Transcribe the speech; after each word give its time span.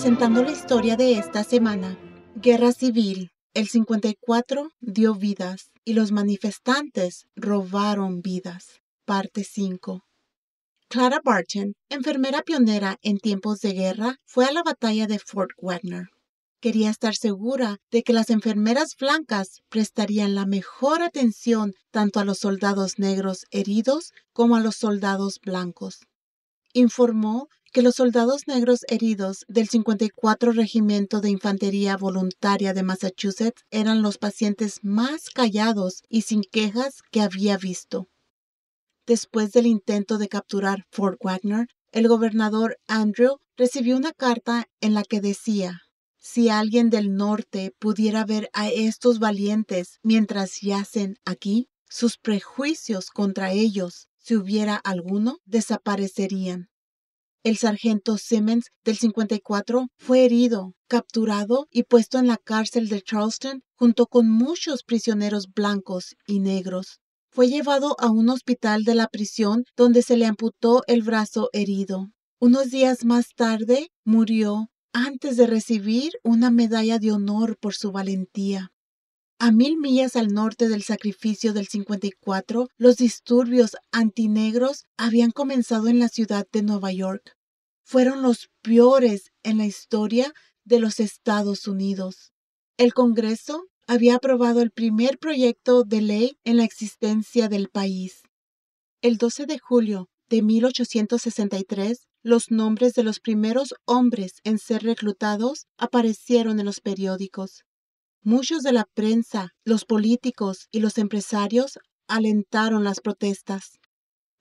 presentando 0.00 0.42
la 0.42 0.52
historia 0.52 0.96
de 0.96 1.18
esta 1.18 1.44
semana. 1.44 1.98
Guerra 2.34 2.72
Civil. 2.72 3.32
El 3.52 3.68
54 3.68 4.70
dio 4.80 5.14
vidas 5.14 5.72
y 5.84 5.92
los 5.92 6.10
manifestantes 6.10 7.26
robaron 7.36 8.22
vidas. 8.22 8.80
Parte 9.04 9.44
5. 9.44 10.02
Clara 10.88 11.20
Barton, 11.22 11.74
enfermera 11.90 12.40
pionera 12.40 12.96
en 13.02 13.18
tiempos 13.18 13.60
de 13.60 13.74
guerra, 13.74 14.16
fue 14.24 14.46
a 14.46 14.52
la 14.52 14.62
batalla 14.62 15.06
de 15.06 15.18
Fort 15.18 15.50
Wagner. 15.60 16.08
Quería 16.60 16.88
estar 16.88 17.14
segura 17.14 17.76
de 17.90 18.02
que 18.02 18.14
las 18.14 18.30
enfermeras 18.30 18.96
blancas 18.98 19.60
prestarían 19.68 20.34
la 20.34 20.46
mejor 20.46 21.02
atención 21.02 21.74
tanto 21.90 22.20
a 22.20 22.24
los 22.24 22.38
soldados 22.38 22.98
negros 22.98 23.44
heridos 23.50 24.14
como 24.32 24.56
a 24.56 24.60
los 24.60 24.76
soldados 24.76 25.40
blancos. 25.44 26.06
Informó 26.72 27.48
que 27.72 27.82
los 27.82 27.96
soldados 27.96 28.46
negros 28.46 28.84
heridos 28.88 29.44
del 29.48 29.68
54 29.68 30.52
Regimiento 30.52 31.20
de 31.20 31.30
Infantería 31.30 31.96
Voluntaria 31.96 32.74
de 32.74 32.82
Massachusetts 32.82 33.64
eran 33.70 34.02
los 34.02 34.18
pacientes 34.18 34.80
más 34.82 35.30
callados 35.30 36.02
y 36.08 36.22
sin 36.22 36.42
quejas 36.42 37.02
que 37.10 37.20
había 37.20 37.56
visto. 37.56 38.08
Después 39.06 39.52
del 39.52 39.66
intento 39.66 40.18
de 40.18 40.28
capturar 40.28 40.86
Fort 40.90 41.18
Wagner, 41.22 41.68
el 41.92 42.08
gobernador 42.08 42.78
Andrew 42.86 43.38
recibió 43.56 43.96
una 43.96 44.12
carta 44.12 44.66
en 44.80 44.94
la 44.94 45.02
que 45.02 45.20
decía 45.20 45.82
si 46.22 46.50
alguien 46.50 46.90
del 46.90 47.14
norte 47.14 47.74
pudiera 47.78 48.24
ver 48.24 48.50
a 48.52 48.68
estos 48.68 49.18
valientes 49.18 49.98
mientras 50.02 50.60
yacen 50.60 51.16
aquí, 51.24 51.70
sus 51.88 52.18
prejuicios 52.18 53.10
contra 53.10 53.52
ellos, 53.52 54.08
si 54.18 54.36
hubiera 54.36 54.76
alguno, 54.76 55.38
desaparecerían. 55.46 56.68
El 57.42 57.56
sargento 57.56 58.18
Simmons 58.18 58.66
del 58.84 58.98
54 58.98 59.86
fue 59.96 60.26
herido, 60.26 60.74
capturado 60.88 61.68
y 61.70 61.84
puesto 61.84 62.18
en 62.18 62.26
la 62.26 62.36
cárcel 62.36 62.90
de 62.90 63.00
Charleston 63.00 63.62
junto 63.76 64.06
con 64.06 64.28
muchos 64.28 64.82
prisioneros 64.82 65.46
blancos 65.54 66.16
y 66.26 66.40
negros. 66.40 67.00
Fue 67.30 67.48
llevado 67.48 67.96
a 67.98 68.10
un 68.10 68.28
hospital 68.28 68.84
de 68.84 68.94
la 68.94 69.06
prisión 69.06 69.64
donde 69.74 70.02
se 70.02 70.18
le 70.18 70.26
amputó 70.26 70.82
el 70.86 71.00
brazo 71.00 71.48
herido. 71.54 72.08
Unos 72.40 72.70
días 72.70 73.06
más 73.06 73.28
tarde 73.34 73.88
murió 74.04 74.68
antes 74.92 75.38
de 75.38 75.46
recibir 75.46 76.12
una 76.22 76.50
medalla 76.50 76.98
de 76.98 77.12
honor 77.12 77.56
por 77.58 77.72
su 77.72 77.90
valentía. 77.90 78.70
A 79.42 79.52
mil 79.52 79.78
millas 79.78 80.16
al 80.16 80.34
norte 80.34 80.68
del 80.68 80.82
sacrificio 80.82 81.54
del 81.54 81.66
54, 81.66 82.68
los 82.76 82.98
disturbios 82.98 83.74
antinegros 83.90 84.84
habían 84.98 85.30
comenzado 85.30 85.88
en 85.88 85.98
la 85.98 86.10
ciudad 86.10 86.46
de 86.52 86.62
Nueva 86.62 86.92
York. 86.92 87.38
Fueron 87.82 88.20
los 88.20 88.50
peores 88.60 89.32
en 89.42 89.56
la 89.56 89.64
historia 89.64 90.34
de 90.64 90.78
los 90.78 91.00
Estados 91.00 91.66
Unidos. 91.66 92.34
El 92.76 92.92
Congreso 92.92 93.64
había 93.86 94.16
aprobado 94.16 94.60
el 94.60 94.72
primer 94.72 95.18
proyecto 95.18 95.84
de 95.84 96.02
ley 96.02 96.38
en 96.44 96.58
la 96.58 96.64
existencia 96.64 97.48
del 97.48 97.70
país. 97.70 98.20
El 99.00 99.16
12 99.16 99.46
de 99.46 99.58
julio 99.58 100.10
de 100.28 100.42
1863, 100.42 102.08
los 102.22 102.50
nombres 102.50 102.92
de 102.92 103.04
los 103.04 103.20
primeros 103.20 103.74
hombres 103.86 104.34
en 104.44 104.58
ser 104.58 104.82
reclutados 104.82 105.66
aparecieron 105.78 106.60
en 106.60 106.66
los 106.66 106.82
periódicos. 106.82 107.64
Muchos 108.22 108.62
de 108.62 108.72
la 108.72 108.84
prensa, 108.94 109.50
los 109.64 109.84
políticos 109.84 110.68
y 110.70 110.80
los 110.80 110.98
empresarios 110.98 111.78
alentaron 112.08 112.84
las 112.84 113.00
protestas. 113.00 113.78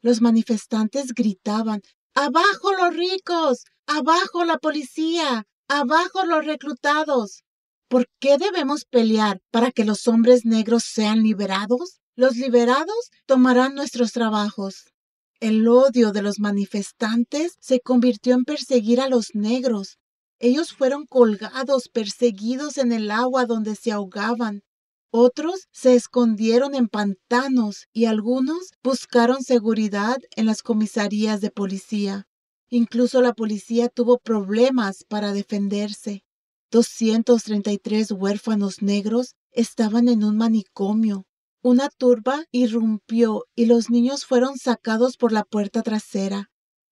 Los 0.02 0.21
manifestantes 0.21 1.13
gritaban 1.13 1.81
Abajo 2.16 2.73
los 2.73 2.94
ricos, 2.95 3.63
abajo 3.88 4.44
la 4.44 4.58
policía, 4.58 5.45
abajo 5.67 6.25
los 6.25 6.45
reclutados. 6.45 7.44
¿Por 7.88 8.08
qué 8.19 8.38
debemos 8.38 8.86
pelear 8.86 9.39
para 9.52 9.71
que 9.71 9.86
los 9.86 10.08
hombres 10.08 10.43
negros 10.43 10.83
sean 10.83 11.23
liberados? 11.23 12.02
Los 12.15 12.36
liberados 12.36 13.11
tomarán 13.26 13.76
nuestros 13.76 14.11
trabajos. 14.11 14.92
El 15.39 15.65
odio 15.67 16.11
de 16.11 16.21
los 16.21 16.39
manifestantes 16.39 17.53
se 17.61 17.80
convirtió 17.80 18.33
en 18.33 18.43
perseguir 18.43 18.99
a 18.99 19.08
los 19.08 19.30
negros. 19.33 19.98
Ellos 20.39 20.73
fueron 20.73 21.05
colgados, 21.05 21.89
perseguidos 21.89 22.77
en 22.77 22.92
el 22.94 23.11
agua 23.11 23.45
donde 23.45 23.76
se 23.76 23.92
ahogaban. 23.92 24.64
Otros 25.11 25.67
se 25.72 25.95
escondieron 25.95 26.76
en 26.76 26.88
pantanos 26.88 27.88
y 27.92 28.05
algunos 28.05 28.72
buscaron 28.83 29.44
seguridad 29.44 30.17
en 30.36 30.45
las 30.45 30.61
comisarías 30.61 31.42
de 31.42 31.52
policía. 31.52 32.27
Incluso 32.70 33.22
la 33.22 33.33
policía 33.33 33.89
tuvo 33.89 34.20
problemas 34.20 35.04
para 35.04 35.33
defenderse. 35.33 36.23
233 36.71 38.11
huérfanos 38.11 38.82
negros 38.82 39.36
estaban 39.52 40.08
en 40.08 40.23
un 40.23 40.38
manicomio. 40.38 41.26
Una 41.61 41.89
turba 41.89 42.45
irrumpió 42.52 43.45
y 43.56 43.66
los 43.66 43.89
niños 43.89 44.26
fueron 44.26 44.58
sacados 44.58 45.17
por 45.17 45.32
la 45.32 45.44
puerta 45.44 45.82
trasera. 45.82 46.48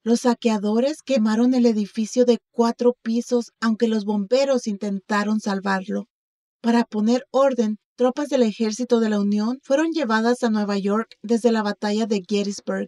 Los 0.08 0.22
saqueadores 0.22 1.02
quemaron 1.04 1.54
el 1.54 1.66
edificio 1.66 2.24
de 2.24 2.38
cuatro 2.54 2.96
pisos, 3.04 3.52
aunque 3.60 3.90
los 3.90 4.06
bomberos 4.06 4.66
intentaron 4.66 5.42
salvarlo. 5.42 6.06
Para 6.62 6.86
poner 6.86 7.26
orden, 7.30 7.78
tropas 7.98 8.30
del 8.30 8.44
ejército 8.44 9.02
de 9.02 9.10
la 9.10 9.20
Unión 9.20 9.60
fueron 9.64 9.92
llevadas 9.92 10.44
a 10.44 10.50
Nueva 10.50 10.78
York 10.78 11.18
desde 11.22 11.52
la 11.52 11.62
batalla 11.62 12.06
de 12.06 12.24
Gettysburg. 12.26 12.88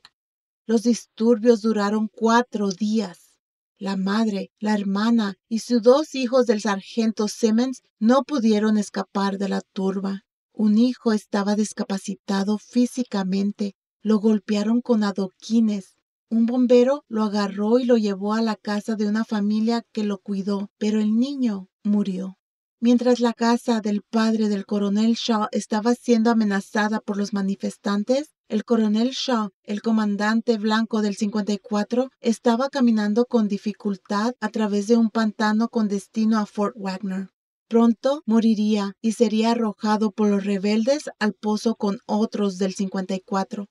Los 0.65 0.83
disturbios 0.83 1.61
duraron 1.61 2.07
cuatro 2.07 2.69
días. 2.69 3.37
La 3.77 3.97
madre, 3.97 4.53
la 4.57 4.73
hermana 4.73 5.35
y 5.49 5.59
sus 5.59 5.81
dos 5.81 6.15
hijos 6.15 6.45
del 6.45 6.61
sargento 6.61 7.27
Simmons 7.27 7.81
no 7.99 8.23
pudieron 8.23 8.77
escapar 8.77 9.37
de 9.37 9.49
la 9.49 9.59
turba. 9.73 10.21
Un 10.53 10.77
hijo 10.77 11.11
estaba 11.11 11.57
discapacitado 11.57 12.57
físicamente. 12.59 13.75
Lo 14.01 14.19
golpearon 14.19 14.79
con 14.79 15.03
adoquines. 15.03 15.98
Un 16.31 16.45
bombero 16.45 17.05
lo 17.07 17.23
agarró 17.23 17.79
y 17.79 17.85
lo 17.85 17.97
llevó 17.97 18.33
a 18.33 18.41
la 18.43 18.55
casa 18.55 18.95
de 18.95 19.07
una 19.07 19.25
familia 19.25 19.83
que 19.91 20.03
lo 20.03 20.19
cuidó, 20.19 20.69
pero 20.77 20.99
el 20.99 21.17
niño 21.17 21.69
murió. 21.83 22.37
Mientras 22.79 23.19
la 23.19 23.33
casa 23.33 23.81
del 23.81 24.03
padre 24.03 24.47
del 24.47 24.65
coronel 24.67 25.15
Shaw 25.15 25.47
estaba 25.51 25.95
siendo 25.95 26.29
amenazada 26.29 26.99
por 26.99 27.17
los 27.17 27.33
manifestantes, 27.33 28.35
el 28.47 28.63
coronel 28.63 29.09
Shaw, 29.09 29.49
el 29.63 29.81
comandante 29.81 30.57
blanco 30.57 31.01
del 31.01 31.15
54, 31.15 32.09
estaba 32.21 32.69
caminando 32.69 33.25
con 33.25 33.47
dificultad 33.47 34.35
a 34.39 34.49
través 34.49 34.87
de 34.87 34.97
un 34.97 35.09
pantano 35.09 35.67
con 35.67 35.87
destino 35.87 36.37
a 36.37 36.45
Fort 36.45 36.75
Wagner. 36.77 37.29
Pronto 37.67 38.21
moriría 38.25 38.93
y 39.01 39.13
sería 39.13 39.51
arrojado 39.51 40.11
por 40.11 40.29
los 40.29 40.45
rebeldes 40.45 41.09
al 41.19 41.33
pozo 41.33 41.75
con 41.75 41.99
otros 42.05 42.59
del 42.59 42.73
54. 42.73 43.67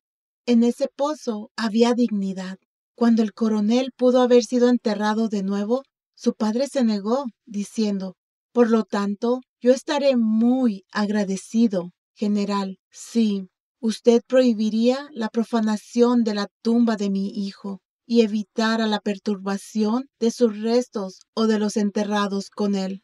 En 0.49 0.65
ese 0.65 0.89
pozo 0.89 1.51
había 1.57 1.93
dignidad. 1.93 2.57
Cuando 2.95 3.23
el 3.23 3.35
coronel 3.35 3.93
pudo 3.95 4.23
haber 4.23 4.45
sido 4.45 4.71
enterrado 4.71 5.29
de 5.29 5.43
nuevo, 5.43 5.83
su 6.15 6.33
padre 6.33 6.69
se 6.69 6.85
negó, 6.85 7.27
diciendo, 7.45 8.17
Por 8.55 8.71
lo 8.71 8.85
tanto, 8.85 9.43
yo 9.61 9.75
estaré 9.75 10.17
muy 10.17 10.87
agradecido, 10.91 11.91
general, 12.15 12.79
si 12.91 13.51
usted 13.79 14.23
prohibiría 14.27 15.11
la 15.13 15.29
profanación 15.29 16.25
de 16.25 16.33
la 16.33 16.47
tumba 16.63 16.97
de 16.97 17.11
mi 17.11 17.29
hijo 17.29 17.83
y 18.07 18.23
evitara 18.23 18.87
la 18.87 19.01
perturbación 19.01 20.09
de 20.19 20.31
sus 20.31 20.59
restos 20.63 21.21
o 21.35 21.47
de 21.47 21.59
los 21.59 21.77
enterrados 21.77 22.49
con 22.49 22.75
él. 22.75 23.03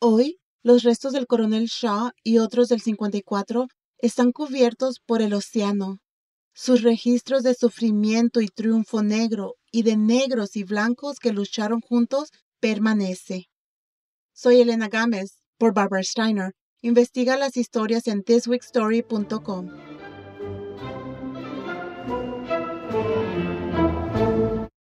Hoy, 0.00 0.38
los 0.62 0.84
restos 0.84 1.12
del 1.12 1.26
coronel 1.26 1.66
Shaw 1.66 2.12
y 2.24 2.38
otros 2.38 2.68
del 2.68 2.80
54 2.80 3.66
están 3.98 4.32
cubiertos 4.32 5.00
por 5.04 5.20
el 5.20 5.34
océano. 5.34 5.98
Sus 6.60 6.82
registros 6.82 7.44
de 7.44 7.54
sufrimiento 7.54 8.40
y 8.40 8.48
triunfo 8.48 9.00
negro 9.00 9.54
y 9.70 9.84
de 9.84 9.96
negros 9.96 10.56
y 10.56 10.64
blancos 10.64 11.20
que 11.20 11.32
lucharon 11.32 11.80
juntos 11.80 12.32
permanece. 12.58 13.48
Soy 14.32 14.62
Elena 14.62 14.88
Gámez, 14.88 15.38
por 15.56 15.72
Barbara 15.72 16.02
Steiner. 16.02 16.54
Investiga 16.82 17.36
las 17.36 17.56
historias 17.56 18.08
en 18.08 18.24
thisweekstory.com. 18.24 19.87